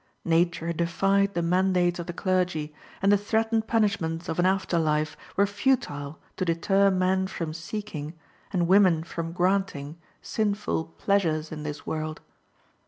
[0.25, 5.15] Nature defied the mandates of the clergy, and the threatened punishments of an after life
[5.37, 8.15] were futile to deter men from seeking,
[8.51, 12.19] and women from granting, sinful pleasures in this world.